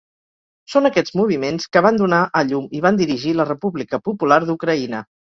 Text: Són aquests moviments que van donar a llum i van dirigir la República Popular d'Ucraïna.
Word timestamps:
Són 0.75 0.87
aquests 0.89 1.11
moviments 1.19 1.67
que 1.75 1.83
van 1.85 1.99
donar 1.99 2.21
a 2.39 2.41
llum 2.51 2.65
i 2.77 2.81
van 2.85 2.97
dirigir 3.01 3.33
la 3.41 3.45
República 3.49 3.99
Popular 4.09 4.39
d'Ucraïna. 4.47 5.03